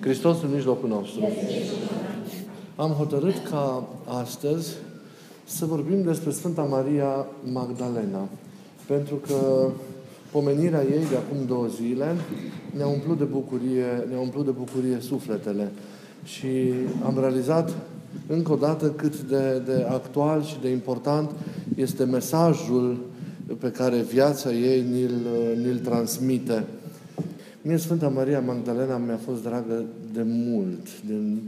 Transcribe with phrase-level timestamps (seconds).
[0.00, 1.28] Hristos în mijlocul nostru.
[2.76, 4.74] Am hotărât ca astăzi
[5.44, 8.28] să vorbim despre Sfânta Maria Magdalena.
[8.86, 9.68] Pentru că
[10.32, 12.16] pomenirea ei de acum două zile
[12.76, 15.70] ne-a umplut de bucurie, ne-a umplut de bucurie sufletele.
[16.24, 16.72] Și
[17.04, 17.72] am realizat
[18.26, 21.30] încă o dată cât de, de actual și de important
[21.76, 22.98] este mesajul
[23.58, 25.26] pe care viața ei ni-l,
[25.56, 26.64] ni-l transmite.
[27.62, 31.02] Mie Sfânta Maria Magdalena mi-a fost dragă de mult.
[31.06, 31.42] Din,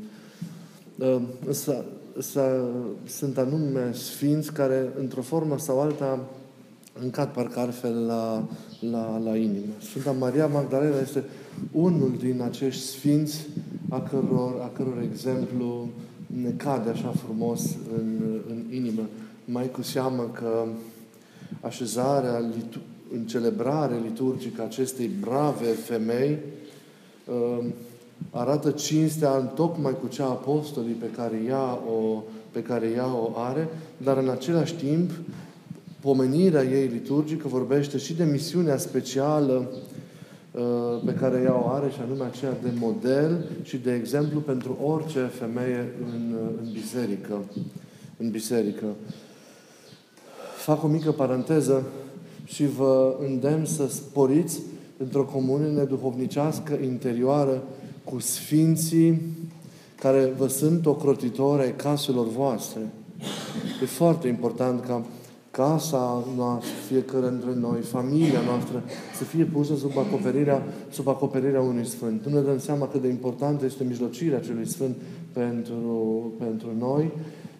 [1.01, 1.85] ă, însă,
[2.19, 2.65] să,
[3.07, 6.21] sunt anume sfinți care, într-o formă sau alta,
[7.03, 8.49] încad parcă altfel la,
[8.91, 9.73] la, la inimă.
[9.81, 11.25] Sfânta Maria Magdalena este
[11.73, 13.47] unul din acești sfinți
[13.89, 15.89] a căror, a căror exemplu
[16.27, 19.03] ne cade așa frumos în, în inimă.
[19.45, 20.65] Mai cu seamă că
[21.61, 22.39] așezarea
[23.15, 26.39] în celebrare liturgică acestei brave femei
[27.27, 27.73] um,
[28.31, 33.33] arată cinstea în tocmai cu cea apostolii pe care ea o, pe care ea o
[33.37, 35.11] are, dar în același timp
[36.01, 39.71] pomenirea ei liturgică vorbește și de misiunea specială
[40.51, 40.63] uh,
[41.05, 45.21] pe care ea o are și anume aceea de model și de exemplu pentru orice
[45.21, 47.45] femeie în, în biserică.
[48.17, 48.87] În biserică.
[50.57, 51.87] Fac o mică paranteză
[52.45, 54.61] și vă îndemn să sporiți
[54.97, 57.63] într-o comuniune duhovnicească interioară
[58.05, 59.21] cu Sfinții
[60.01, 62.81] care vă sunt ocrotitori ai caselor voastre.
[63.83, 65.05] E foarte important ca
[65.51, 68.83] casa noastră, fiecare dintre noi, familia noastră,
[69.17, 72.27] să fie pusă sub acoperirea, sub acoperirea unui Sfânt.
[72.27, 74.97] Nu ne dăm seama cât de importantă este mijlocirea acelui Sfânt
[75.33, 77.13] pentru, pentru noi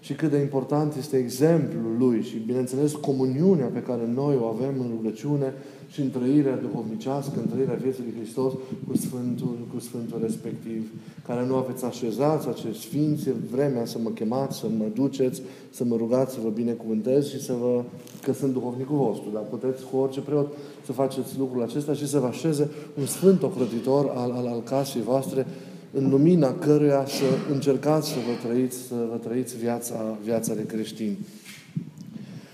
[0.03, 4.75] și cât de important este exemplul lui și, bineînțeles, comuniunea pe care noi o avem
[4.79, 5.55] în rugăciune
[5.91, 8.53] și în trăirea duhovnicească, în trăirea vieții lui Hristos
[8.89, 10.91] cu Sfântul, cu Sfântul respectiv.
[11.27, 15.97] Care nu aveți așezați acești sfinți, vremea să mă chemați, să mă duceți, să mă
[15.97, 17.83] rugați, să vă binecuvântez și să vă,
[18.23, 19.31] că sunt duhovnicul vostru.
[19.33, 20.53] Dar puteți cu orice preot
[20.85, 25.03] să faceți lucrul acesta și să vă așeze un sfânt ocrotitor al, al, al casei
[25.03, 25.47] voastre
[25.93, 31.19] în lumina căruia să încercați să vă trăiți, să vă trăiți viața, viața de creștini.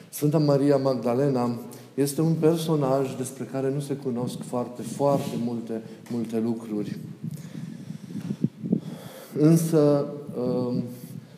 [0.08, 1.58] Sfânta Maria Magdalena
[1.94, 6.98] este un personaj despre care nu se cunosc foarte, foarte multe, multe lucruri.
[9.38, 10.06] Însă
[10.38, 10.82] um,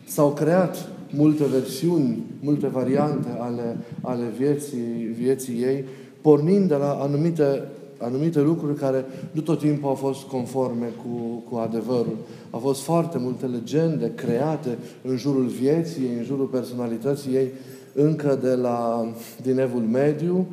[0.06, 5.84] s-au creat multe versiuni, multe variante ale, ale vieții, vieții ei,
[6.21, 7.62] pornind de la anumite
[8.00, 12.16] anumite lucruri care nu tot timpul au fost conforme cu, cu adevărul.
[12.50, 17.53] Au fost foarte multe legende create în jurul vieții în jurul personalității ei,
[17.93, 19.09] încă de la,
[19.43, 20.47] din Evul Mediu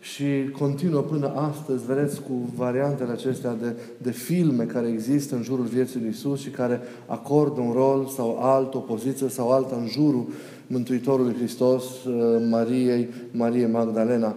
[0.00, 5.64] și continuă până astăzi, vedeți, cu variantele acestea de, de filme care există în jurul
[5.64, 9.86] vieții lui Isus și care acordă un rol sau alt, o poziție sau alta în
[9.86, 10.26] jurul
[10.66, 12.14] Mântuitorului Hristos, uh,
[12.50, 14.34] Mariei, Marie Magdalena.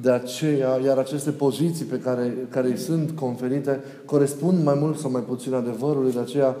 [0.00, 5.10] De aceea, iar aceste poziții pe care, care îi sunt conferite corespund mai mult sau
[5.10, 6.56] mai puțin adevărului, de aceea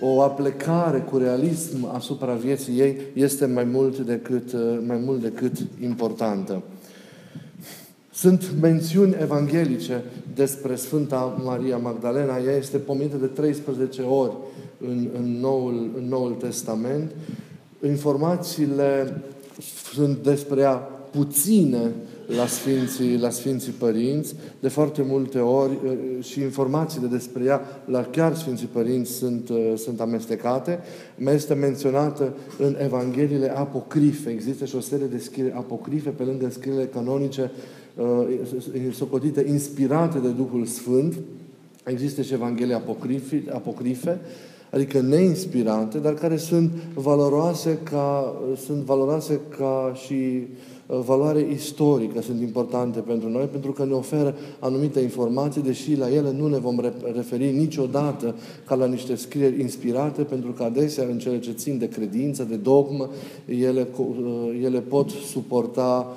[0.00, 4.52] o aplecare cu realism asupra vieții ei este mai mult decât,
[4.86, 5.52] mai mult decât
[5.82, 6.62] importantă.
[8.12, 12.38] Sunt mențiuni evanghelice despre Sfânta Maria Magdalena.
[12.38, 14.32] Ea este pomenită de 13 ori
[14.80, 17.10] în, în, Noul, în Noul Testament.
[17.86, 19.22] Informațiile
[19.92, 20.74] sunt despre ea
[21.10, 21.92] puține
[22.36, 28.02] la Sfinții, la Sfinții Părinți, de foarte multe ori uh, și informațiile despre ea la
[28.02, 30.78] chiar Sfinții Părinți sunt, uh, sunt amestecate.
[31.16, 34.30] Mai este menționată în Evangheliile apocrife.
[34.30, 37.50] Există și o serie de scrieri apocrife pe lângă scrierile canonice
[37.96, 41.14] uh, socotite, inspirate de Duhul Sfânt.
[41.84, 44.20] Există și Evanghelii apocrife, apocrife
[44.70, 50.46] adică neinspirate, dar care sunt valoroase ca, sunt valoroase ca și uh,
[50.77, 56.12] Uh, valoare istorică sunt importante pentru noi, pentru că ne oferă anumite informații, deși la
[56.12, 56.80] ele nu ne vom
[57.14, 58.34] referi niciodată
[58.64, 62.56] ca la niște scrieri inspirate, pentru că adesea în cele ce țin de credință, de
[62.56, 63.08] dogmă,
[63.44, 66.16] ele, uh, ele pot suporta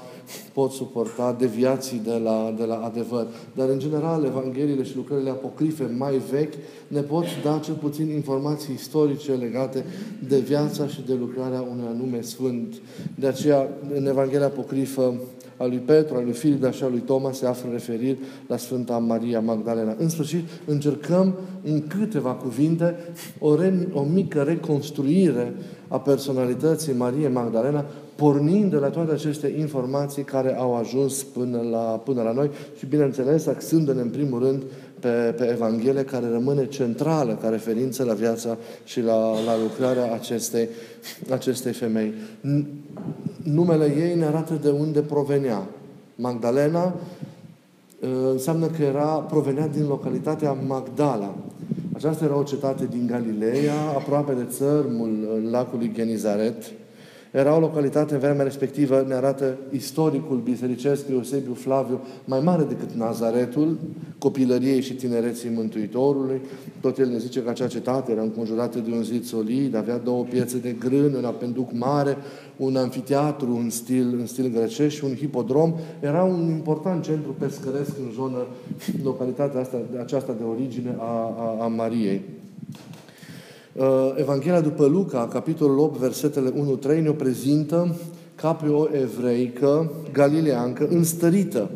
[0.53, 3.27] pot suporta deviații de la, de la adevăr.
[3.55, 6.53] Dar, în general, Evangheliile și lucrările apocrife mai vechi
[6.87, 9.85] ne pot da cel puțin informații istorice legate
[10.27, 12.81] de viața și de lucrarea unui anume sfânt.
[13.15, 15.21] De aceea, în Evanghelia apocrifă
[15.61, 18.17] a lui Petru, a lui Filip, dar și a lui Toma se află referiri
[18.47, 19.95] la Sfânta Maria Magdalena.
[19.97, 22.95] În sfârșit, încercăm în câteva cuvinte
[23.39, 25.53] o, re, o mică reconstruire
[25.87, 27.85] a personalității Marie Magdalena,
[28.15, 32.85] pornind de la toate aceste informații care au ajuns până la, până la noi și,
[32.85, 34.63] bineînțeles, axându-ne în primul rând
[35.01, 40.69] pe, pe Evanghelie care rămâne centrală ca referință la viața și la, la lucrarea acestei,
[41.31, 42.13] acestei femei.
[43.43, 45.67] Numele ei ne arată de unde provenea.
[46.15, 46.95] Magdalena
[48.03, 51.35] ă, înseamnă că era, provenea din localitatea Magdala.
[51.93, 56.63] Aceasta era o cetate din Galileea, aproape de țărmul lacului Genizaret,
[57.31, 62.91] era o localitate în vremea respectivă, ne arată istoricul bisericesc Eusebiu Flaviu, mai mare decât
[62.91, 63.77] Nazaretul,
[64.17, 66.41] copilăriei și tinereții Mântuitorului.
[66.81, 70.23] Tot el ne zice că acea cetate era înconjurată de un zid solid, avea două
[70.23, 72.17] piețe de grân, un apenduc mare,
[72.57, 75.73] un anfiteatru în stil, în stil grecesc și un hipodrom.
[75.99, 78.47] Era un important centru pescăresc în zonă,
[79.03, 82.21] localitatea asta, aceasta de origine a, a, a Mariei.
[83.73, 86.53] Uh, Evanghelia după Luca, capitolul 8, versetele
[86.97, 87.95] 1-3, ne-o prezintă
[88.35, 91.69] ca pe o evreică galileancă înstărită,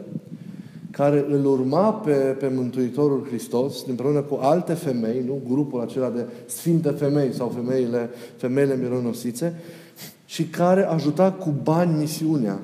[0.91, 5.41] care îl urma pe, pe Mântuitorul Hristos împreună cu alte femei, nu?
[5.47, 9.61] grupul acela de sfinte femei sau femeile, femeile mironosițe,
[10.25, 12.59] și care ajuta cu bani misiunea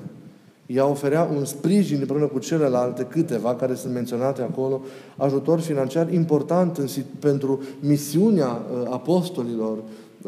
[0.74, 4.82] ea oferea un sprijin împreună cu celelalte câteva care sunt menționate acolo,
[5.18, 6.88] ajutor financiar important în,
[7.20, 9.78] pentru misiunea uh, apostolilor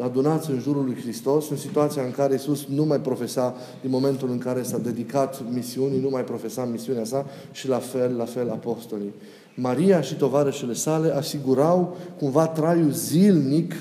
[0.02, 4.30] adunați în jurul lui Hristos, în situația în care Iisus nu mai profesa, din momentul
[4.30, 8.50] în care s-a dedicat misiunii, nu mai profesa misiunea sa și la fel, la fel
[8.50, 9.12] apostolii.
[9.54, 13.74] Maria și tovarășele sale asigurau cumva traiul zilnic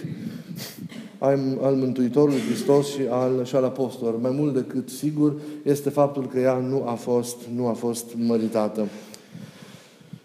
[1.24, 4.22] al, al Mântuitorului Hristos și al, și al apostolilor.
[4.22, 5.34] Mai mult decât sigur
[5.64, 8.88] este faptul că ea nu a fost, nu a fost măritată.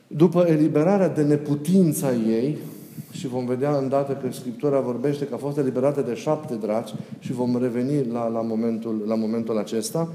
[0.07, 2.59] După eliberarea de neputința ei,
[3.11, 7.33] și vom vedea îndată că Scriptura vorbește că a fost eliberată de șapte draci și
[7.33, 10.09] vom reveni la, la, momentul, la momentul acesta,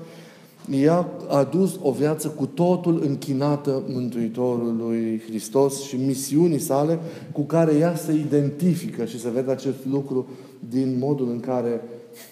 [0.71, 6.99] ea a dus o viață cu totul închinată Mântuitorului Hristos și misiunii sale
[7.31, 10.27] cu care ea se identifică și se vede acest lucru
[10.69, 11.81] din modul în care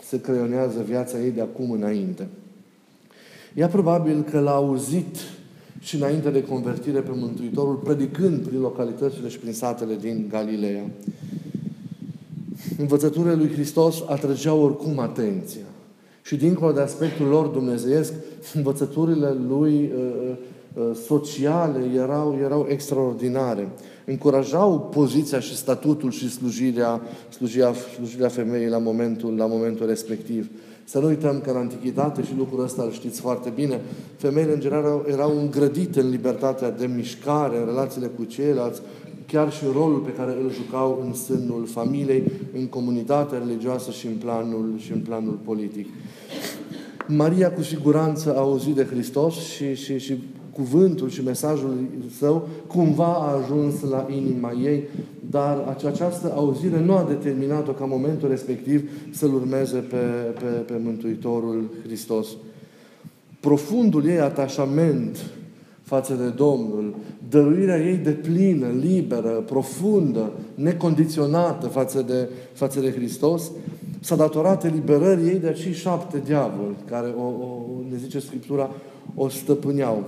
[0.04, 2.28] se creionează viața ei de acum înainte.
[3.54, 5.18] Ea probabil că l-a auzit
[5.80, 10.86] și înainte de convertire pe Mântuitorul, predicând prin localitățile și prin satele din Galileea.
[12.78, 15.66] Învățăturile lui Hristos atrăgeau oricum atenția.
[16.22, 18.14] Și dincolo de aspectul lor dumnezeiesc,
[18.54, 20.38] învățăturile lui uh, uh, uh,
[21.06, 23.70] sociale erau, erau extraordinare.
[24.06, 30.50] Încurajau poziția și statutul și slujirea, slujirea, slujirea femeii la momentul, la momentul respectiv.
[30.84, 33.82] Să nu uităm că în Antichitate, și lucrul ăsta îl știți foarte bine,
[34.16, 38.82] femeile în general erau îngrădite în libertatea de mișcare, în relațiile cu ceilalți,
[39.28, 44.16] chiar și rolul pe care îl jucau în sânul familiei, în comunitatea religioasă și în
[44.16, 45.88] planul, și în planul politic.
[47.08, 50.18] Maria cu siguranță a auzit de Hristos și, și, și
[50.62, 51.78] cuvântul și mesajul
[52.18, 54.84] său cumva a ajuns la inima ei,
[55.30, 59.96] dar această auzire nu a determinat-o ca momentul respectiv să-L urmeze pe,
[60.40, 62.28] pe, pe Mântuitorul Hristos.
[63.40, 65.18] Profundul ei atașament
[65.82, 66.96] față de Domnul,
[67.30, 73.52] dăruirea ei de plină, liberă, profundă, necondiționată față de, față de Hristos,
[74.00, 78.70] s-a datorat eliberării ei de acei șapte diavoli, care, o, o, ne zice Scriptura,
[79.16, 80.04] o stăpâneau.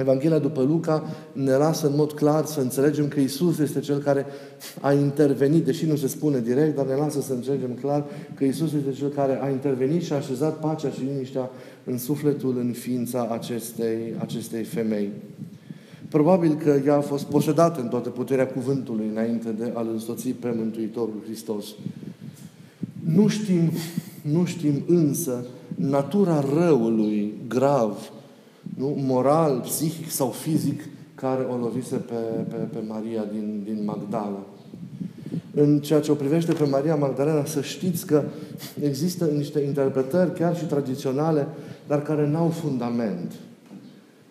[0.00, 4.26] Evanghelia după Luca ne lasă în mod clar să înțelegem că Isus este Cel care
[4.80, 8.04] a intervenit, deși nu se spune direct, dar ne lasă să înțelegem clar
[8.34, 11.50] că Isus este Cel care a intervenit și a așezat pacea și liniștea
[11.84, 15.10] în sufletul, în ființa acestei, acestei femei.
[16.08, 20.54] Probabil că ea a fost posedată în toată puterea cuvântului înainte de a-L însoți pe
[20.56, 21.64] Mântuitorul Hristos.
[23.04, 23.70] Nu știm,
[24.22, 28.12] nu știm însă natura răului grav,
[28.80, 28.94] nu?
[28.96, 30.82] moral, psihic sau fizic,
[31.14, 32.14] care o lovise pe,
[32.48, 34.46] pe, pe Maria din, din Magdala.
[35.54, 38.22] În ceea ce o privește pe Maria Magdalena, să știți că
[38.82, 41.46] există niște interpretări, chiar și tradiționale,
[41.86, 43.32] dar care n-au fundament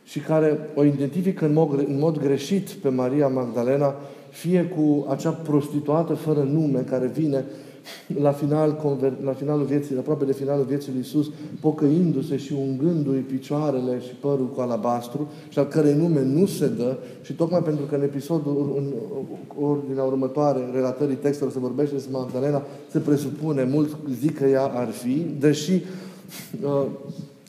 [0.04, 3.96] și care o identifică în mod, în mod greșit pe Maria Magdalena,
[4.30, 7.46] fie cu acea prostituată fără nume care vine
[8.22, 14.00] la, final, la finalul vieții, aproape de finalul vieții lui Iisus, pocăindu-se și ungându-i picioarele
[14.08, 17.96] și părul cu alabastru și al cărei nume nu se dă și tocmai pentru că
[17.96, 18.94] în episodul, în
[19.66, 24.88] ordinea următoare, relatării textelor se vorbește despre Magdalena, se presupune, mult zic că ea ar
[24.88, 25.82] fi, deși
[26.64, 26.86] uh,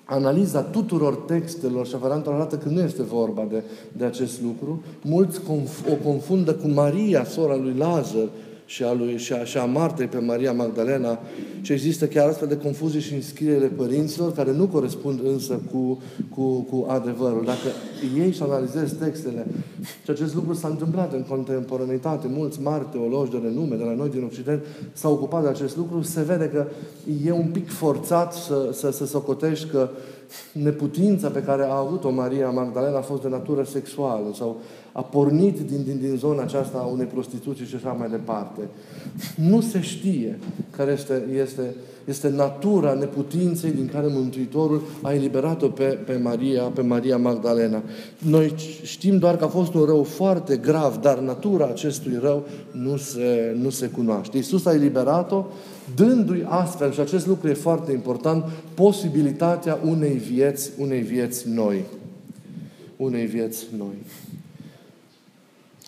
[0.05, 4.83] analiza tuturor textelor și avarantul arată că nu este vorba de, de acest lucru.
[5.03, 8.29] Mulți conf- o confundă cu Maria, sora lui Lazar,
[8.71, 11.19] și a, lui, și a, și a Martei pe Maria Magdalena.
[11.61, 16.03] Și există chiar astfel de confuzii și în scrierile părinților care nu corespund însă cu,
[16.35, 17.45] cu, cu adevărul.
[17.45, 17.69] Dacă
[18.17, 19.47] ei și analizez textele
[20.05, 24.09] și acest lucru s-a întâmplat în contemporanitate, mulți mari teologi de renume de la noi
[24.09, 26.67] din Occident s-au ocupat de acest lucru, se vede că
[27.25, 29.89] e un pic forțat să, să, să socotești că
[30.53, 34.61] neputința pe care a avut-o Maria Magdalena a fost de natură sexuală sau
[34.93, 38.61] a pornit din, din, din zona aceasta a unei prostituții și așa mai departe.
[39.35, 40.39] Nu se știe
[40.77, 46.83] care este, este, este natura neputinței din care Mântuitorul a eliberat-o pe, pe, Maria, pe
[46.83, 47.83] Maria Magdalena.
[48.19, 52.97] Noi știm doar că a fost un rău foarte grav, dar natura acestui rău nu
[52.97, 54.37] se, nu se cunoaște.
[54.37, 55.45] Iisus a eliberat-o
[55.95, 58.45] dându-i astfel, și acest lucru e foarte important,
[58.75, 61.85] posibilitatea unei vieți, unei vieți noi.
[62.97, 63.97] Unei vieți noi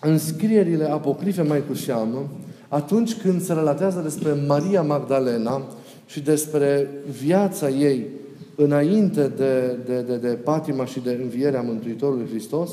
[0.05, 2.29] în scrierile apocrife mai cu seamă,
[2.69, 5.63] atunci când se relatează despre Maria Magdalena
[6.07, 6.91] și despre
[7.23, 8.07] viața ei
[8.55, 12.71] înainte de, de, de, de patima și de învierea Mântuitorului Hristos,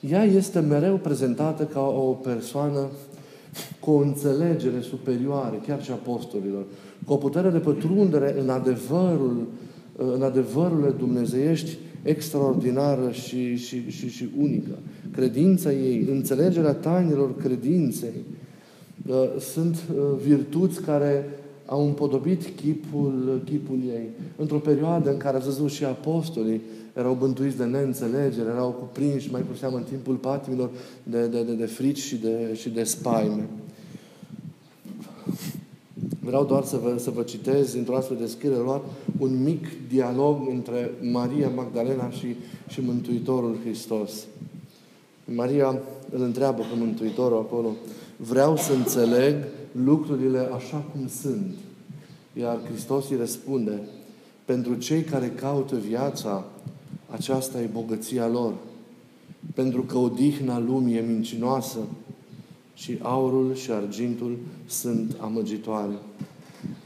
[0.00, 2.88] ea este mereu prezentată ca o persoană
[3.80, 6.64] cu o înțelegere superioară, chiar și apostolilor,
[7.06, 9.46] cu o putere de pătrundere în adevărul,
[9.96, 14.78] în adevărurile dumnezeiești extraordinară și, și, și, și unică.
[15.12, 18.24] Credința ei, înțelegerea tainelor credinței,
[19.06, 21.24] uh, sunt uh, virtuți care
[21.66, 24.08] au împodobit chipul, chipul ei.
[24.36, 26.60] Într-o perioadă în care, ați văzut, și apostolii
[26.96, 30.70] erau bântuiți de neînțelegere, erau cuprinși, mai cu seamă, în timpul patimilor,
[31.02, 33.48] de, de, de, de frici și de, și de spaime.
[36.28, 38.84] Vreau doar să vă, să vă citez într-o astfel de scriere luat
[39.18, 42.26] un mic dialog între Maria Magdalena și,
[42.68, 44.12] și Mântuitorul Hristos.
[45.24, 45.78] Maria
[46.10, 47.68] îl întreabă pe Mântuitorul acolo,
[48.16, 49.34] vreau să înțeleg
[49.72, 51.54] lucrurile așa cum sunt.
[52.32, 53.80] Iar Hristos îi răspunde,
[54.44, 56.44] pentru cei care caută viața,
[57.10, 58.52] aceasta e bogăția lor.
[59.54, 61.78] Pentru că odihna lumii e mincinoasă
[62.78, 65.92] și aurul și argintul sunt amăgitoare.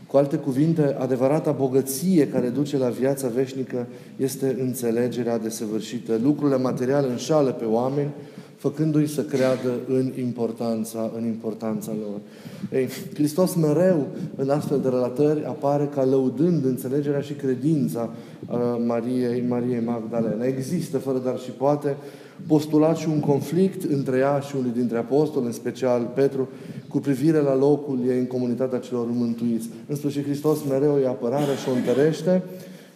[0.06, 6.18] Cu alte cuvinte, adevărata bogăție care duce la viața veșnică este înțelegerea desăvârșită.
[6.22, 8.10] Lucrurile materiale înșală pe oameni,
[8.56, 12.20] făcându-i să creadă în importanța, în importanța lor.
[12.80, 14.06] Ei, Hristos mereu,
[14.36, 18.10] în astfel de relatări, apare ca lăudând înțelegerea și credința
[18.50, 20.44] uh, Mariei, Mariei Magdalena.
[20.44, 21.96] Există, fără dar și poate,
[22.46, 26.48] postulat și un conflict între ea și unul dintre apostoli, în special Petru,
[26.88, 29.68] cu privire la locul ei în comunitatea celor mântuiți.
[29.86, 32.42] În sfârșit, Hristos mereu îi apărare și o întărește,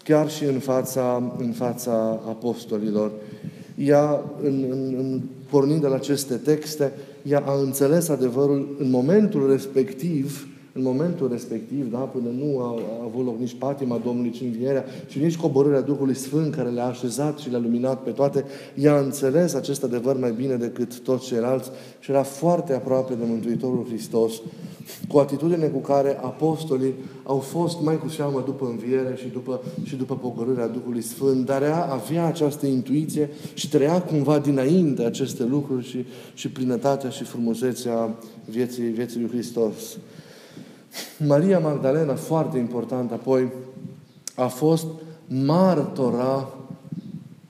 [0.05, 1.93] chiar și în fața, în fața
[2.28, 3.12] apostolilor.
[3.76, 9.50] Ea, în, în, în, pornind de la aceste texte, ea a înțeles adevărul în momentul
[9.50, 14.40] respectiv, în momentul respectiv, da, până nu a, a avut loc nici patima Domnului, ci
[14.40, 18.95] învierea și nici coborârea Duhului Sfânt care le-a așezat și le-a luminat pe toate, ea
[18.95, 23.85] a înțeles acest adevăr mai bine decât toți ceilalți și era foarte aproape de Mântuitorul
[23.88, 24.33] Hristos,
[25.09, 29.97] cu atitudine cu care apostolii au fost mai cu seamă după înviere și după, și
[29.97, 35.88] după pogorârea Duhului Sfânt, dar ea avea această intuiție și trăia cumva dinainte aceste lucruri
[35.88, 36.04] și,
[36.35, 38.14] și plinătatea și frumusețea
[38.45, 39.99] vieții, vieții lui Hristos.
[41.26, 43.53] Maria Magdalena, foarte important apoi,
[44.35, 44.87] a fost
[45.29, 46.49] martora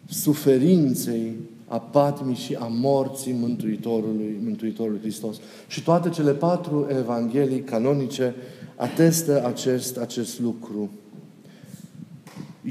[0.09, 1.35] suferinței,
[1.69, 5.37] a patimii și a morții Mântuitorului, Mântuitorului Hristos.
[5.67, 8.35] Și toate cele patru evanghelii canonice
[8.77, 10.91] atestă acest, acest lucru.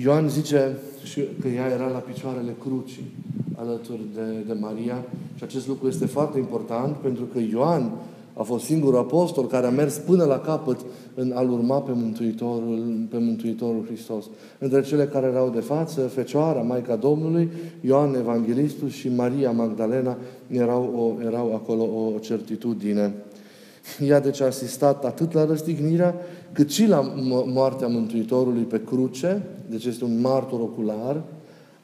[0.03, 3.11] Ioan zice și că ea era la picioarele crucii
[3.55, 5.05] alături de, de Maria
[5.35, 7.91] și acest lucru este foarte important pentru că Ioan
[8.37, 10.79] a fost singurul apostol care a mers până la capăt
[11.13, 14.25] în a-L urma pe Mântuitorul, pe Mântuitorul Hristos.
[14.59, 17.51] Între cele care erau de față, Fecioara, Maica Domnului,
[17.81, 23.13] Ioan Evanghelistul și Maria Magdalena erau, o, erau acolo o certitudine.
[24.07, 26.15] Ea deci a asistat atât la răstignirea,
[26.51, 27.13] cât și la
[27.45, 31.21] moartea Mântuitorului pe cruce, deci este un martor ocular,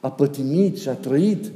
[0.00, 1.50] a pătimit și a trăit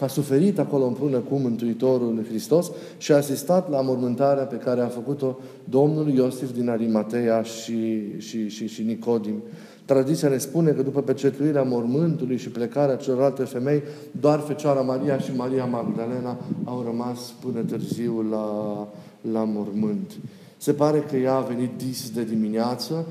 [0.00, 4.86] a suferit acolo împreună cu Mântuitorul Hristos și a asistat la mormântarea pe care a
[4.86, 9.42] făcut-o Domnul Iosif din Arimatea și, și, și, și Nicodim.
[9.84, 13.82] Tradiția ne spune că după pecetuirea mormântului și plecarea celorlalte femei,
[14.20, 18.88] doar Fecioara Maria și Maria Magdalena au rămas până târziu la,
[19.32, 20.10] la mormânt.
[20.62, 23.06] Se pare că ea a venit dis de dimineață.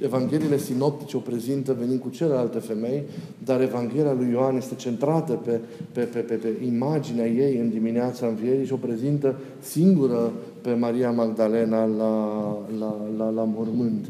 [0.00, 3.02] Evangheliile sinoptice o prezintă venind cu celelalte femei,
[3.44, 5.60] dar Evanghelia lui Ioan este centrată pe,
[5.92, 11.10] pe, pe, pe, pe imaginea ei în dimineața învierii și o prezintă singură pe Maria
[11.10, 12.16] Magdalena la,
[12.78, 14.08] la, la, la mormânt.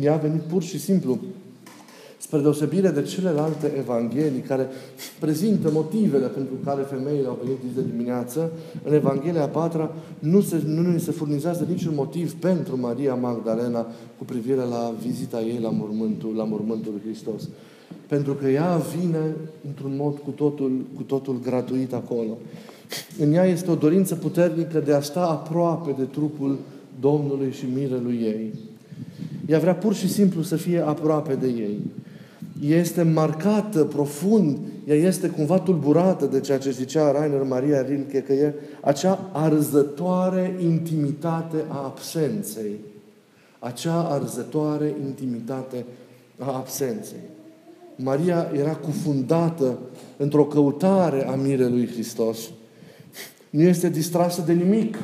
[0.00, 1.18] Ea a venit pur și simplu
[2.28, 4.66] spre deosebire de celelalte evanghelii care
[5.18, 8.52] prezintă motivele pentru care femeile au venit de dimineață,
[8.84, 13.86] în Evanghelia a patra nu, se, nu ne se furnizează niciun motiv pentru Maria Magdalena
[14.18, 17.48] cu privire la vizita ei la mormântul, la mormântul lui Hristos.
[18.06, 19.34] Pentru că ea vine
[19.66, 22.38] într-un mod cu totul, cu totul gratuit acolo.
[23.18, 26.58] În ea este o dorință puternică de a sta aproape de trupul
[27.00, 28.54] Domnului și mirelui ei.
[29.46, 31.78] Ea vrea pur și simplu să fie aproape de ei
[32.60, 38.32] este marcată profund, ea este cumva tulburată de ceea ce zicea Rainer Maria Rilke, că
[38.32, 42.74] e acea arzătoare intimitate a absenței.
[43.58, 45.84] Acea arzătoare intimitate
[46.38, 47.18] a absenței.
[47.96, 49.78] Maria era cufundată
[50.16, 52.38] într-o căutare a mirelui Hristos.
[53.50, 54.98] Nu este distrasă de nimic,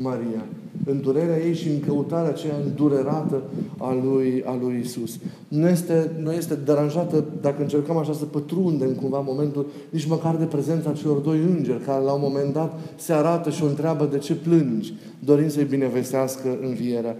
[0.00, 0.44] Maria
[0.88, 3.42] în durerea ei și în căutarea aceea îndurerată
[3.78, 5.18] a lui, a lui Isus.
[5.48, 10.44] Nu este, nu este deranjată, dacă încercăm așa să pătrundem cumva momentul, nici măcar de
[10.44, 14.18] prezența celor doi îngeri, care la un moment dat se arată și o întreabă de
[14.18, 17.16] ce plângi, dorind să-i binevestească învierea.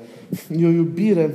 [0.59, 1.35] E o iubire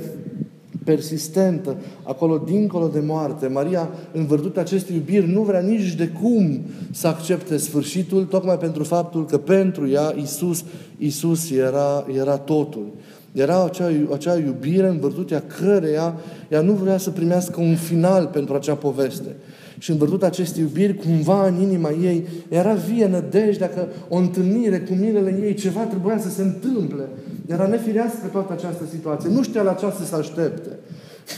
[0.84, 3.46] persistentă, acolo dincolo de moarte.
[3.46, 6.60] Maria, în vârtutea acestei iubiri, nu vrea nici de cum
[6.90, 10.64] să accepte sfârșitul, tocmai pentru faptul că pentru ea Isus,
[10.98, 12.86] Isus era, era totul.
[13.32, 16.14] Era acea, acea iubire în vârtutea căreia
[16.48, 19.36] ea nu vrea să primească un final pentru acea poveste.
[19.82, 24.80] Și în vârtutea acestei iubiri, cumva în inima ei, era vie nădejdea că o întâlnire
[24.80, 27.08] cu mirele ei, ceva trebuia să se întâmple.
[27.46, 29.30] Era nefirească toată această situație.
[29.30, 30.78] Nu știa la ce să se aștepte.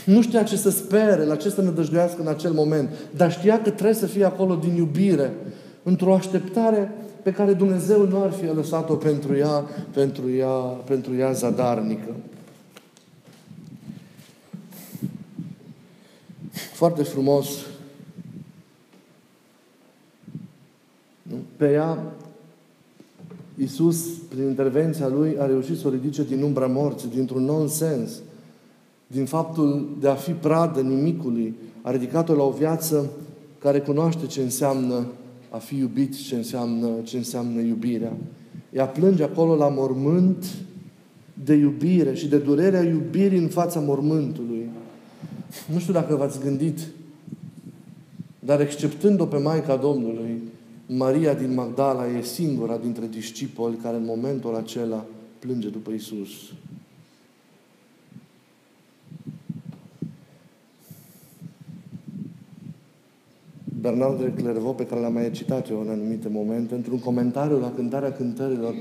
[0.05, 2.89] Nu știa ce să spere, la ce să nădăjduiască în acel moment.
[3.15, 5.33] Dar știa că trebuie să fie acolo din iubire.
[5.83, 6.91] Într-o așteptare
[7.23, 12.15] pe care Dumnezeu nu ar fi lăsat-o pentru ea, pentru ea, pentru ea zadarnică.
[16.73, 17.47] Foarte frumos.
[21.57, 22.13] Pe ea
[23.57, 28.21] Iisus, prin intervenția Lui, a reușit să o ridice din umbra morții, dintr-un nonsens,
[29.07, 33.09] din faptul de a fi pradă nimicului, a ridicat-o la o viață
[33.59, 35.05] care cunoaște ce înseamnă
[35.49, 38.13] a fi iubit, ce înseamnă, ce înseamnă iubirea.
[38.73, 40.45] Ea plânge acolo la mormânt
[41.43, 44.69] de iubire și de durerea iubirii în fața mormântului.
[45.73, 46.79] Nu știu dacă v-ați gândit,
[48.39, 50.41] dar exceptând-o pe Maica Domnului,
[50.85, 55.05] Maria din Magdala e singura dintre discipoli care în momentul acela
[55.39, 56.31] plânge după Isus.
[63.79, 67.71] Bernard de Clairvaux, pe care l-am mai citat eu în anumite momente, într-un comentariu la
[67.71, 68.75] cântarea cântărilor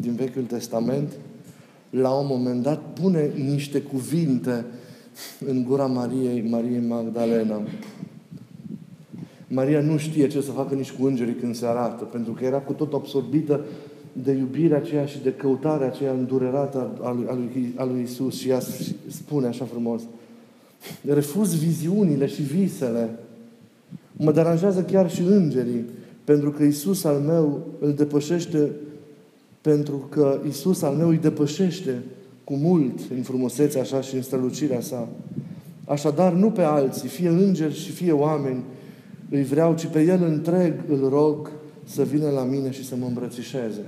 [0.00, 1.12] din Vechiul Testament,
[1.90, 4.64] la un moment dat pune niște cuvinte
[5.46, 7.62] în gura Mariei, Mariei Magdalena.
[9.48, 12.58] Maria nu știe ce să facă nici cu îngerii când se arată, pentru că era
[12.58, 13.60] cu tot absorbită
[14.12, 18.38] de iubirea aceea și de căutarea aceea îndurerată a lui, a lui, a lui Isus.
[18.38, 18.60] Și ea
[19.08, 20.02] spune așa frumos,
[21.04, 23.18] refuz viziunile și visele.
[24.12, 25.84] Mă deranjează chiar și îngerii,
[26.24, 28.70] pentru că Isus al meu îl depășește,
[29.60, 32.02] pentru că Isus al meu îi depășește
[32.44, 35.08] cu mult în frumusețea așa și în strălucirea sa.
[35.84, 38.62] Așadar, nu pe alții, fie îngeri și fie oameni,
[39.30, 41.50] îi vreau, ci pe El întreg îl rog
[41.84, 43.84] să vină la mine și să mă îmbrățișeze.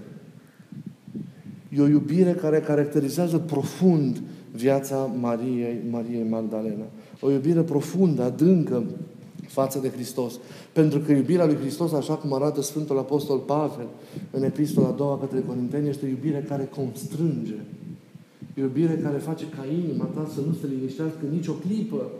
[1.69, 4.23] E o iubire care caracterizează profund
[4.55, 6.85] viața Mariei, Mariei Magdalena.
[7.21, 8.85] O iubire profundă, adâncă
[9.47, 10.39] față de Hristos.
[10.73, 13.87] Pentru că iubirea lui Hristos, așa cum arată Sfântul Apostol Pavel
[14.31, 17.57] în Epistola a doua către Corinteni, este o iubire care constrânge.
[18.55, 22.11] E o iubire care face ca inima ta să nu se liniștească nicio clipă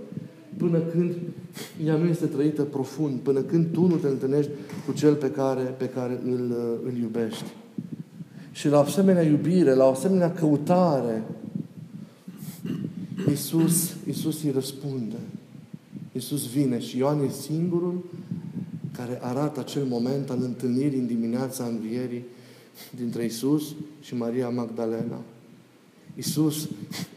[0.59, 1.15] până când
[1.85, 4.51] ea nu este trăită profund, până când tu nu te întâlnești
[4.87, 7.45] cu cel pe care, pe care îl, îl iubești.
[8.53, 11.23] Și la o asemenea iubire, la o asemenea căutare,
[13.29, 15.17] Iisus, Iisus îi răspunde.
[16.13, 18.05] Iisus vine și Ioan e singurul
[18.93, 22.25] care arată acel moment al întâlnirii în dimineața învierii
[22.97, 25.21] dintre Iisus și Maria Magdalena.
[26.17, 26.69] Iisus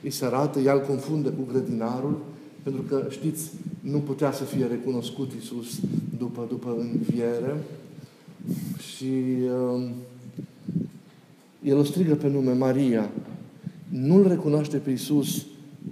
[0.04, 2.20] îi se arată, ea îl confundă cu grădinarul,
[2.64, 5.80] pentru că, știți, nu putea să fie recunoscut Isus
[6.18, 7.64] după, după înviere.
[8.96, 9.14] Și
[9.76, 9.90] uh,
[11.64, 13.12] el o strigă pe nume Maria.
[13.90, 15.46] Nu-L recunoaște pe Isus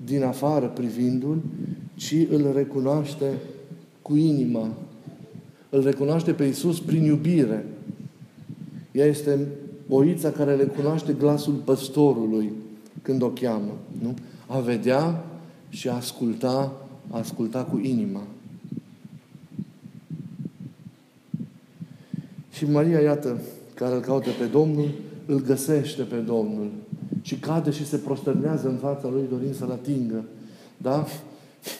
[0.05, 1.41] din afară privindu-L,
[1.95, 3.33] ci îl recunoaște
[4.01, 4.73] cu inima.
[5.69, 7.65] Îl recunoaște pe Isus prin iubire.
[8.91, 9.47] Ea este
[9.89, 12.51] oița care le cunoaște glasul păstorului
[13.01, 13.77] când o cheamă.
[14.01, 14.13] Nu?
[14.47, 15.28] A vedea
[15.69, 16.73] și a asculta,
[17.09, 18.23] a asculta cu inima.
[22.51, 23.41] Și Maria, iată,
[23.73, 24.89] care îl caută pe Domnul,
[25.25, 26.69] îl găsește pe Domnul.
[27.21, 30.23] Și cade și se prostărnează în fața lui dorind să-l atingă.
[30.77, 31.05] Da?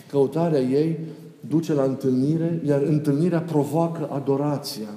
[0.10, 0.97] Căutarea ei
[1.47, 4.89] duce la întâlnire, iar întâlnirea provoacă adorația.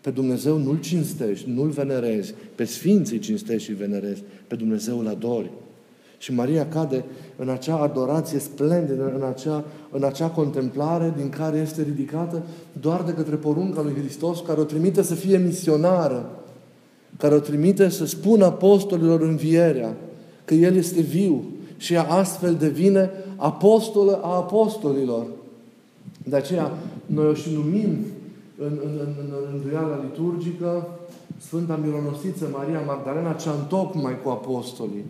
[0.00, 2.34] Pe Dumnezeu nu-L cinstești, nu-L venerezi.
[2.54, 4.22] Pe Sfinții cinstești și venerezi.
[4.46, 5.50] Pe Dumnezeu îl adori.
[6.18, 7.04] Și Maria cade
[7.40, 12.42] în acea adorație splendidă, în acea, în acea contemplare din care este ridicată
[12.80, 16.30] doar de către porunca lui Hristos, care o trimite să fie misionară,
[17.16, 19.96] care o trimite să spună apostolilor învierea,
[20.44, 21.44] că El este viu
[21.76, 25.26] și ea astfel devine apostolă a apostolilor.
[26.24, 26.72] De aceea,
[27.06, 27.96] noi o și numim
[28.58, 30.88] în, în, în, în rânduiala liturgică
[31.38, 35.04] Sfânta Mironosiță Maria Magdalena, cea întocmai cu apostolii.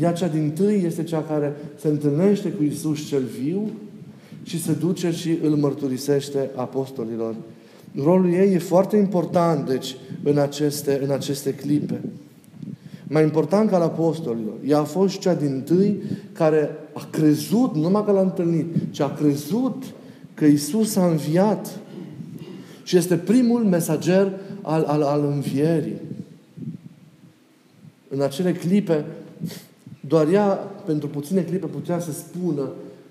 [0.00, 3.70] Ea cea din tâi este cea care se întâlnește cu Isus cel viu
[4.42, 7.34] și se duce și îl mărturisește apostolilor.
[8.02, 12.00] Rolul ei e foarte important, deci, în aceste, în aceste clipe.
[13.02, 14.54] Mai important ca la apostolilor.
[14.66, 19.00] Ea a fost cea din tâi care a crezut, nu numai că l-a întâlnit, ci
[19.00, 19.82] a crezut
[20.34, 21.78] că Isus a înviat.
[22.82, 25.96] Și este primul mesager al, al, al învierii.
[28.08, 29.04] În acele clipe
[30.00, 30.46] doar ea,
[30.84, 32.68] pentru puține clipe, putea să spună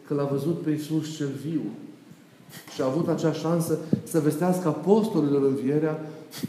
[0.07, 1.61] că l-a văzut pe Iisus cel viu.
[2.73, 5.99] Și a avut acea șansă să vestească apostolilor învierea,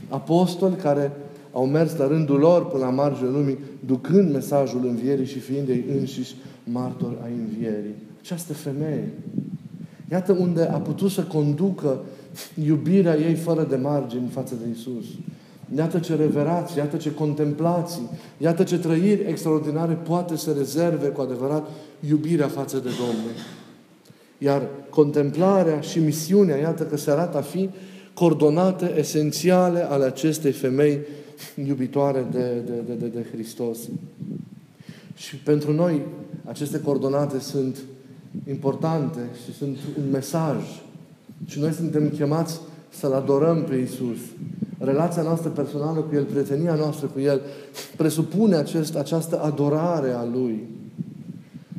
[0.09, 1.13] apostoli care
[1.53, 5.85] au mers la rândul lor până la marginea lumii, ducând mesajul învierii și fiind ei
[5.99, 7.95] înșiși martori ai învierii.
[8.21, 9.13] Această femeie,
[10.11, 12.01] iată unde a putut să conducă
[12.65, 15.05] iubirea ei fără de margini față de Isus.
[15.77, 21.69] Iată ce reverații, iată ce contemplații, iată ce trăiri extraordinare poate să rezerve cu adevărat
[22.09, 23.31] iubirea față de Domnul.
[24.39, 27.71] Iar contemplarea și misiunea, iată că se arată a fi
[28.15, 30.99] coordonate esențiale ale acestei femei
[31.67, 33.79] iubitoare de, de, de, de, de Hristos.
[35.15, 36.03] Și pentru noi
[36.45, 37.77] aceste coordonate sunt
[38.49, 40.57] importante și sunt un mesaj.
[41.47, 44.19] Și noi suntem chemați să-L adorăm pe Isus
[44.85, 47.41] relația noastră personală cu El, prietenia noastră cu El,
[47.97, 50.69] presupune acest, această adorare a Lui.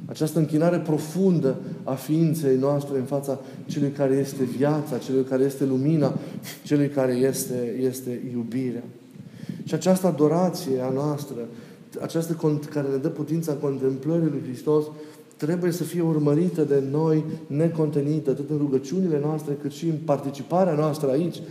[0.05, 5.65] Această închinare profundă a ființei noastre în fața celui care este viața, celui care este
[5.65, 6.13] lumina,
[6.63, 8.83] celui care este, este iubirea.
[9.63, 11.35] Și această adorație a noastră,
[12.01, 12.37] această
[12.73, 14.83] care ne dă putința contemplării lui Hristos,
[15.45, 20.73] trebuie să fie urmărită de noi necontenită, atât în rugăciunile noastre, cât și în participarea
[20.73, 21.41] noastră aici,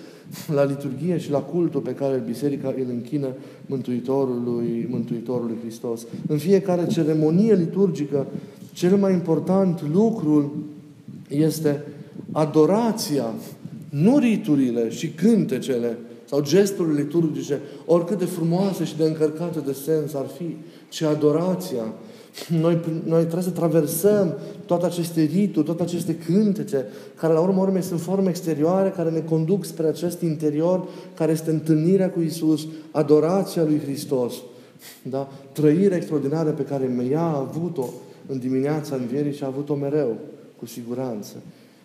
[0.54, 3.28] la liturghie și la cultul pe care Biserica îl închină
[3.66, 6.06] Mântuitorului, Mântuitorului Hristos.
[6.26, 8.26] În fiecare ceremonie liturgică,
[8.72, 10.52] cel mai important lucru
[11.28, 11.84] este
[12.32, 13.34] adorația,
[13.88, 15.98] nu riturile și cântecele
[16.30, 20.56] sau gesturile liturgice, oricât de frumoase și de încărcate de sens ar fi,
[20.88, 21.94] ci adorația,
[22.60, 27.82] noi, noi trebuie să traversăm toate aceste rituri, toate aceste cântece, care la urmă urmei
[27.82, 33.62] sunt forme exterioare, care ne conduc spre acest interior, care este întâlnirea cu Isus, adorația
[33.62, 34.34] lui Hristos.
[35.02, 35.28] Da?
[35.52, 37.88] Trăirea extraordinară pe care ea a avut-o
[38.26, 40.16] în dimineața învierii și a avut-o mereu,
[40.58, 41.36] cu siguranță.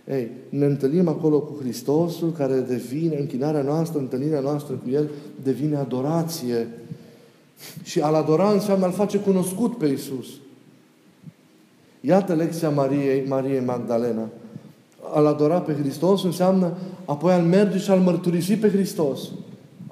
[0.10, 5.10] Ei, ne întâlnim acolo cu Hristosul, care devine, închinarea noastră, întâlnirea noastră cu El,
[5.44, 6.68] devine adorație
[7.84, 10.28] și a-L adora înseamnă a-L face cunoscut pe Isus.
[12.02, 14.30] Iată lecția Mariei, Mariei Magdalena.
[15.14, 16.74] A-L adora pe Hristos înseamnă
[17.06, 19.20] apoi a-L merge și a-L mărturisi pe Hristos.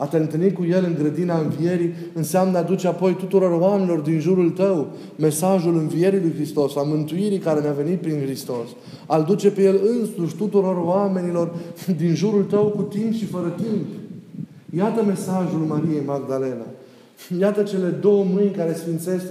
[0.04, 4.20] A te întâlni cu El în grădina învierii înseamnă a duce apoi tuturor oamenilor din
[4.20, 8.68] jurul tău mesajul învierii lui Hristos, a mântuirii care ne-a venit prin Hristos.
[9.08, 11.54] Al duce pe El însuși tuturor oamenilor
[11.98, 13.86] din jurul tău cu timp și fără timp.
[14.78, 16.66] Iată mesajul Mariei Magdalena.
[17.40, 19.26] Iată cele două mâini care sfințesc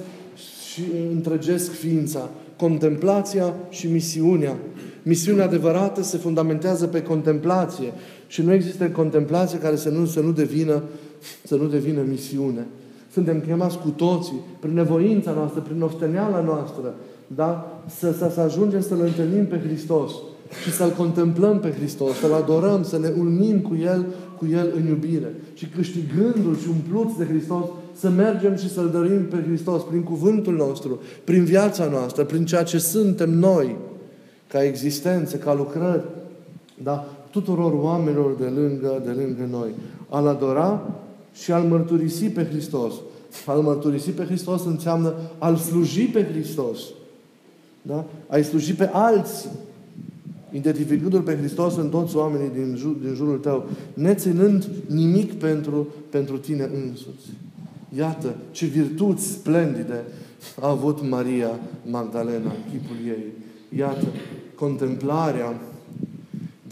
[0.73, 0.83] și
[1.13, 2.29] întregesc ființa.
[2.57, 4.57] Contemplația și misiunea.
[5.03, 7.93] Misiunea adevărată se fundamentează pe contemplație
[8.33, 10.83] și nu există contemplație care să nu, să nu, devină,
[11.45, 12.67] să nu devină misiune.
[13.13, 16.95] Suntem chemați cu toții, prin nevoința noastră, prin osteneala noastră,
[17.27, 17.81] da?
[17.99, 20.13] să, să, să ajungem să-L întâlnim pe Hristos
[20.63, 24.07] și să-L contemplăm pe Hristos, să-L adorăm, să ne unim cu El,
[24.39, 25.35] cu El în iubire.
[25.55, 27.65] Și câștigându-L și umpluți de Hristos,
[27.95, 32.63] să mergem și să-L dărim pe Hristos prin cuvântul nostru, prin viața noastră, prin ceea
[32.63, 33.77] ce suntem noi,
[34.49, 36.05] ca existență, ca lucrări,
[36.83, 37.12] da?
[37.33, 39.71] Tuturor oamenilor de lângă, de lângă noi.
[40.09, 40.91] A-L adora
[41.33, 42.95] și al mărturisi pe Hristos.
[43.47, 46.79] Al mărturisi pe Hristos înseamnă al sluji pe Hristos.
[47.83, 48.05] Da?
[48.29, 49.51] Ai sluji pe alții.
[50.51, 53.65] Identificându-L pe Hristos în toți oamenii din, jur, din jurul tău,
[53.95, 57.27] neținând nimic pentru, pentru tine însuți.
[57.97, 60.05] Iată ce virtuți splendide
[60.61, 61.51] a avut Maria
[61.91, 63.25] Magdalena în chipul ei.
[63.79, 64.07] Iată,
[64.55, 65.61] contemplarea,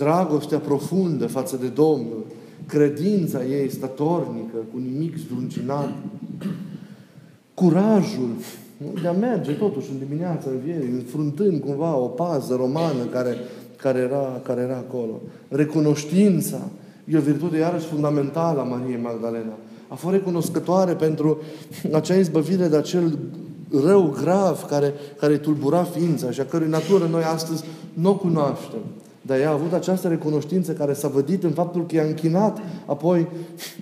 [0.00, 2.24] dragostea profundă față de Domnul,
[2.66, 5.92] credința ei statornică, cu nimic zdruncinat,
[7.54, 8.30] curajul
[9.02, 13.36] de a merge totuși în dimineața învierii, înfruntând cumva o pază romană care,
[13.76, 15.20] care, era, care era acolo.
[15.48, 16.68] Recunoștința
[17.04, 19.56] e o virtute iarăși fundamentală a Mariei Magdalena.
[19.88, 21.38] A fost recunoscătoare pentru
[21.92, 23.18] acea izbăvire de acel
[23.84, 28.80] rău grav care, care tulbura ființa și a cărui natură noi astăzi nu o cunoaștem.
[29.22, 33.28] Dar ea a avut această recunoștință care s-a vădit în faptul că i-a închinat apoi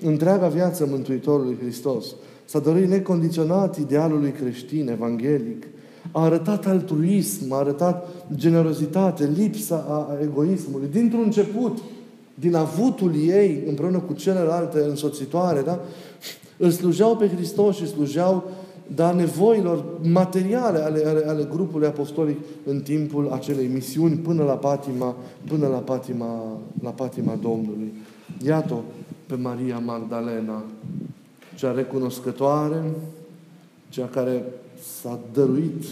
[0.02, 2.06] întreaga viață Mântuitorului Hristos.
[2.44, 5.66] S-a dorit necondiționat idealului creștin, evanghelic.
[6.12, 10.88] A arătat altruism, a arătat generozitate, lipsa a egoismului.
[10.92, 11.78] Dintr-un început,
[12.34, 15.80] din avutul ei, împreună cu celelalte însoțitoare, da?
[16.56, 18.50] îl slujeau pe Hristos și slujeau
[18.94, 25.16] dar nevoilor materiale ale, ale, ale grupului apostolic în timpul acelei misiuni până la patima,
[25.46, 27.92] până la patima, la patima Domnului.
[28.46, 28.74] Iată
[29.26, 30.64] pe Maria Magdalena,
[31.54, 32.82] cea recunoscătoare,
[33.88, 34.44] cea care
[35.00, 35.84] s-a dăruit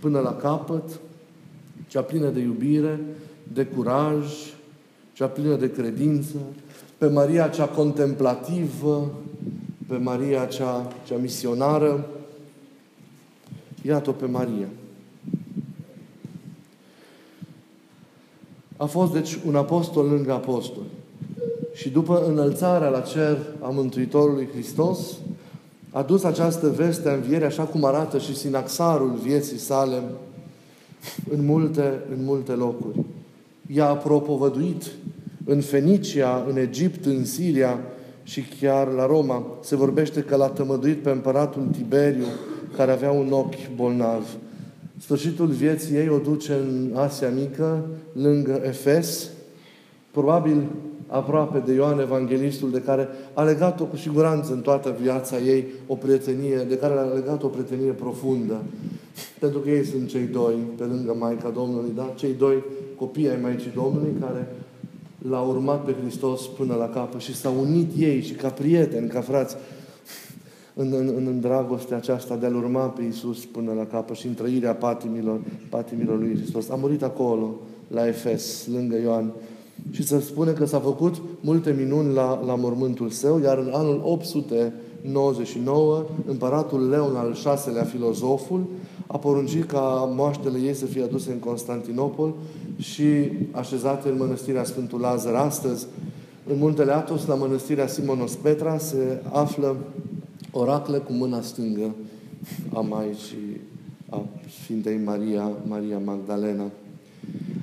[0.00, 1.00] până la capăt,
[1.86, 3.00] cea plină de iubire,
[3.52, 4.26] de curaj,
[5.12, 6.36] cea plină de credință,
[6.98, 9.10] pe Maria cea contemplativă,
[9.92, 12.06] pe Maria cea, cea misionară.
[13.82, 14.66] Iată-o pe Maria.
[18.76, 20.82] A fost, deci, un apostol lângă apostol.
[21.74, 24.98] Și după înălțarea la cer a Mântuitorului Hristos,
[25.90, 30.02] a dus această veste a învierii, așa cum arată și sinaxarul vieții sale,
[31.30, 33.04] în multe, în multe locuri.
[33.74, 34.90] Ea a propovăduit
[35.44, 37.78] în Fenicia, în Egipt, în Siria,
[38.22, 42.26] și chiar la Roma se vorbește că l-a tămăduit pe împăratul Tiberiu,
[42.76, 44.36] care avea un ochi bolnav.
[45.00, 49.30] Sfârșitul vieții ei o duce în Asia Mică, lângă Efes,
[50.10, 50.62] probabil
[51.06, 55.94] aproape de Ioan Evanghelistul, de care a legat-o cu siguranță în toată viața ei o
[55.94, 58.60] prietenie, de care a legat o prietenie profundă.
[59.38, 62.12] Pentru că ei sunt cei doi, pe lângă Maica Domnului, da?
[62.14, 62.62] Cei doi
[62.96, 64.54] copii ai Maicii Domnului, care
[65.28, 69.20] l-a urmat pe Hristos până la capăt și s-au unit ei și ca prieteni, ca
[69.20, 69.56] frați,
[70.74, 74.34] în, în, în dragostea aceasta de a-L urma pe Iisus până la capăt și în
[74.34, 76.68] trăirea patimilor, patimilor lui Hristos.
[76.68, 77.54] A murit acolo,
[77.88, 79.32] la Efes, lângă Ioan.
[79.90, 84.00] Și se spune că s-a făcut multe minuni la, la mormântul său, iar în anul
[84.04, 88.66] 899, împăratul Leon al VI-lea, filozoful,
[89.06, 92.34] a poruncit ca moaștele ei să fie aduse în Constantinopol
[92.82, 95.34] și așezate în mănăstirea Sfântul Lazar.
[95.34, 95.86] Astăzi,
[96.46, 99.76] în Muntele Atos, la mănăstirea Simonos Petra, se află
[100.50, 101.94] oracle cu mâna stângă
[102.74, 103.60] a Maicii,
[104.10, 104.26] a
[104.62, 106.70] Sfintei Maria, Maria Magdalena.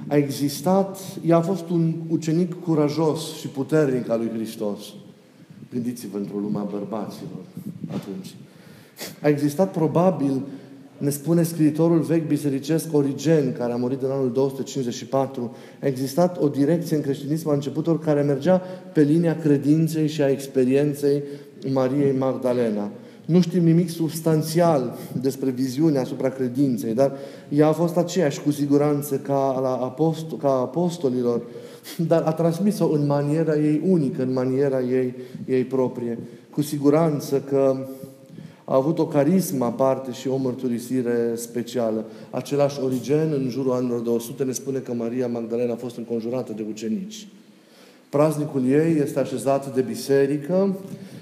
[0.07, 4.79] A existat, ea a fost un ucenic curajos și puternic al lui Hristos.
[5.71, 7.43] Gândiți-vă într-o lume a bărbaților
[7.93, 8.35] atunci.
[9.21, 10.41] A existat probabil
[10.99, 16.47] ne spune scriitorul vechi bisericesc Origen, care a murit în anul 254, a existat o
[16.47, 18.61] direcție în creștinism a începutor care mergea
[18.93, 21.23] pe linia credinței și a experienței
[21.73, 22.91] Mariei Magdalena.
[23.25, 27.11] Nu știm nimic substanțial despre viziunea asupra credinței, dar
[27.49, 31.41] ea a fost aceeași cu siguranță ca, la apostol, ca apostolilor,
[32.07, 36.19] dar a transmis-o în maniera ei unică, în maniera ei, ei proprie.
[36.51, 37.87] Cu siguranță că
[38.69, 42.05] a avut o carismă aparte și o mărturisire specială.
[42.29, 46.65] Același Origen, în jurul anilor 200, ne spune că Maria Magdalena a fost înconjurată de
[46.69, 47.27] ucenici.
[48.09, 50.75] Praznicul ei este așezat de biserică,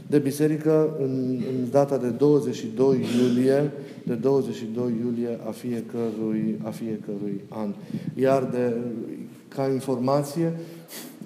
[0.08, 3.72] de biserică în, în data de 22 iulie,
[4.04, 7.74] de 22 iulie a fiecărui, a fiecărui an.
[8.16, 8.74] Iar de,
[9.48, 10.54] ca informație,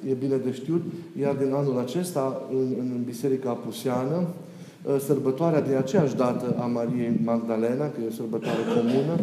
[0.10, 0.82] e bine de știut,
[1.22, 4.51] iar din anul acesta, în, în Biserica Apuseană, Uh,
[5.06, 9.20] sărbătoarea de aceeași dată a Mariei Magdalena, că e o sărbătoare comună,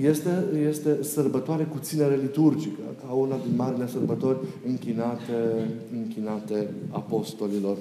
[0.00, 7.76] este, este sărbătoare cu ținere liturgică, ca una din marile sărbători închinate, închinate apostolilor.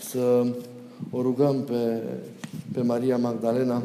[0.00, 0.46] Să
[1.10, 2.02] o rugăm pe,
[2.72, 3.82] pe Maria Magdalena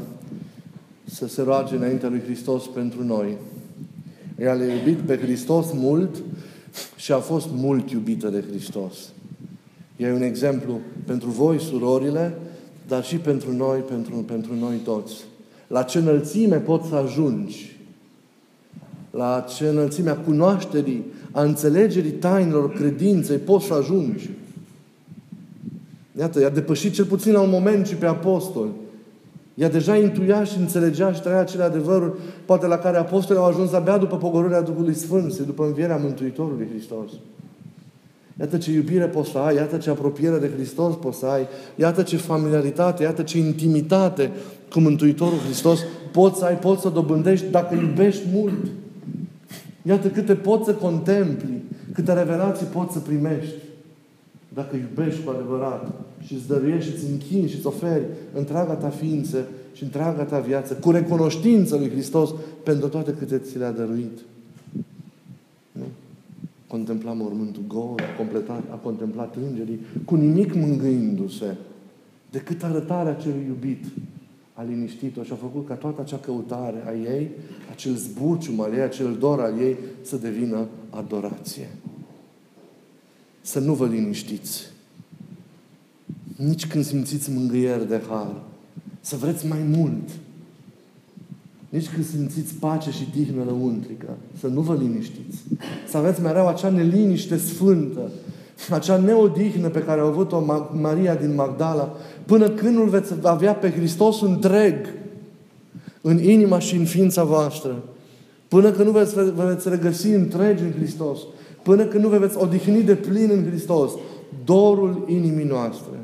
[1.06, 3.38] să se roage înaintea lui Hristos pentru noi.
[4.40, 6.24] Ea le-a iubit pe Hristos mult
[6.96, 9.12] și a fost mult iubită de Hristos.
[9.98, 12.38] E un exemplu pentru voi, surorile,
[12.88, 15.24] dar și pentru noi, pentru, pentru noi toți.
[15.68, 17.78] La ce înălțime poți să ajungi?
[19.12, 24.30] La ce înălțime a cunoașterii, a înțelegerii tainelor credinței poți să ajungi?
[26.20, 28.68] Iată, i-a depășit cel puțin la un moment și pe apostol.
[29.54, 33.74] Ea deja intuia și înțelegea și trăia acele adevăruri, poate la care apostolii au ajuns
[33.74, 37.12] abia după pogorârea Duhului Sfânt, după învierea Mântuitorului Hristos.
[38.40, 42.02] Iată ce iubire poți să ai, iată ce apropiere de Hristos poți să ai, iată
[42.02, 44.32] ce familiaritate, iată ce intimitate
[44.72, 45.80] cu Mântuitorul Hristos
[46.12, 48.66] poți să ai, poți să dobândești dacă iubești mult.
[49.82, 51.62] Iată câte poți să contempli,
[51.94, 53.54] câte revelații poți să primești
[54.54, 55.92] dacă iubești cu adevărat
[56.26, 60.40] și îți dăruiești și îți închini și îți oferi întreaga ta ființă și întreaga ta
[60.40, 62.30] viață cu recunoștință lui Hristos
[62.64, 64.20] pentru toate câte ți le-a dăruit.
[66.74, 66.80] Nu?
[66.80, 71.56] Contempla mormântul gol, a, completat, a contemplat îngerii, cu nimic mângâindu-se,
[72.32, 73.86] decât arătarea celui iubit
[74.54, 77.30] a liniștit-o și a făcut ca toată acea căutare a ei,
[77.72, 81.70] acel zbucium al ei, acel dor al ei, să devină adorație.
[83.42, 84.72] Să nu vă liniștiți.
[86.36, 88.42] Nici când simțiți mângâieri de har.
[89.02, 90.10] Să vreți mai mult.
[91.74, 94.18] Nici când simțiți pace și tihnă lăuntrică.
[94.40, 95.44] Să nu vă liniștiți.
[95.88, 98.12] Să aveți mereu acea neliniște sfântă.
[98.70, 100.44] Acea neodihnă pe care a avut-o
[100.82, 101.96] Maria din Magdala.
[102.26, 104.76] Până când nu veți avea pe Hristos întreg
[106.02, 107.84] în inima și în ființa voastră.
[108.48, 111.20] Până când nu veți, vă veți regăsi întregi în Hristos.
[111.64, 113.92] Până când nu vă veți odihni de plin în Hristos.
[114.46, 116.00] Dorul inimii noastre.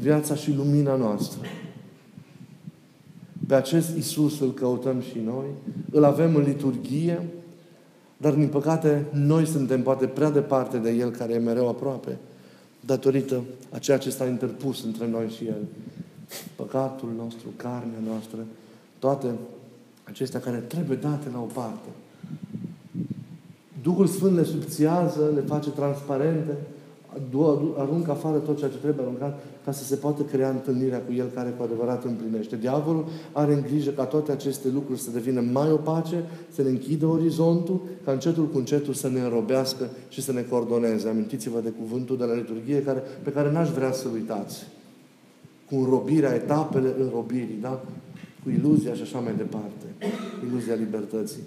[0.00, 1.38] Viața și lumina noastră.
[3.46, 5.46] Pe acest Isus îl căutăm și noi.
[5.90, 7.28] Îl avem în liturghie.
[8.16, 12.18] Dar, din păcate, noi suntem poate prea departe de El, care e mereu aproape,
[12.80, 15.62] datorită a ceea ce s-a interpus între noi și El.
[16.56, 18.38] Păcatul nostru, carnea noastră,
[18.98, 19.26] toate
[20.04, 21.88] acestea care trebuie date la o parte.
[23.82, 26.56] Duhul Sfânt le subțiază, le face transparente,
[27.76, 31.26] aruncă afară tot ceea ce trebuie aruncat ca să se poată crea întâlnirea cu El
[31.34, 32.56] care cu adevărat împlinește.
[32.56, 37.06] Diavolul are în grijă ca toate aceste lucruri să devină mai opace, să ne închidă
[37.06, 41.08] orizontul, ca încetul cu încetul să ne înrobească și să ne coordoneze.
[41.08, 44.66] Amintiți-vă de cuvântul de la liturghie care, pe care n-aș vrea să uitați.
[45.70, 47.82] Cu înrobirea, etapele înrobirii, da?
[48.42, 49.86] Cu iluzia și așa mai departe.
[50.48, 51.42] Iluzia libertății.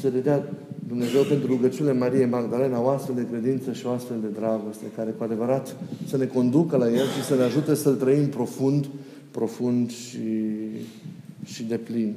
[0.00, 0.48] Să le dea
[0.88, 5.10] Dumnezeu pentru rugăciunile Mariei Magdalena o astfel de credință și o astfel de dragoste, care
[5.10, 8.86] cu adevărat să ne conducă la El și să ne ajute să-L trăim profund,
[9.30, 10.18] profund și,
[11.44, 12.14] și de plin.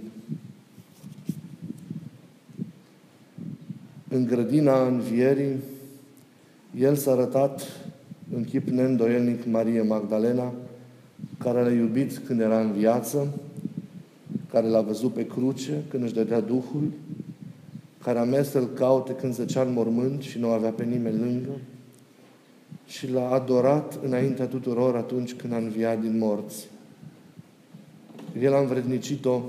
[4.10, 5.56] În grădina învierii,
[6.80, 7.62] El s-a arătat
[8.36, 10.54] în chip neîndoielnic Marie Magdalena,
[11.38, 13.28] care l-a iubit când era în viață,
[14.52, 16.92] care l-a văzut pe cruce când își dădea Duhul,
[18.10, 21.50] care a mers să-L caute când zăcea în mormânt și nu avea pe nimeni lângă
[22.86, 26.68] și l-a adorat înaintea tuturor atunci când a înviat din morți.
[28.42, 29.42] El a învrednicit-o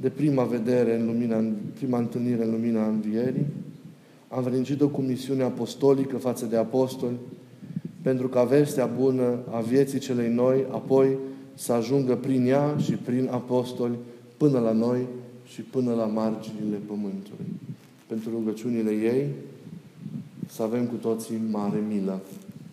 [0.00, 3.46] de prima vedere în lumina, în prima întâlnire în lumina învierii,
[4.28, 7.16] a învrednicit-o cu misiune apostolică față de apostoli,
[8.02, 11.16] pentru ca vestea bună a vieții celei noi, apoi
[11.54, 13.98] să ajungă prin ea și prin apostoli
[14.36, 15.06] până la noi,
[15.46, 17.46] și până la marginile pământului.
[18.06, 19.28] Pentru rugăciunile ei
[20.46, 22.20] să avem cu toții mare milă.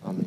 [0.02, 0.26] Amin.